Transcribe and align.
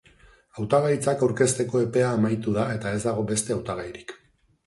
Hautagaitzak 0.61 1.19
aurkezteko 1.27 1.83
epea 1.87 2.09
amaitu 2.15 2.55
da 2.57 2.65
eta 2.79 2.95
ez 2.97 3.01
dago 3.05 3.29
beste 3.33 3.57
hautagairik. 3.57 4.17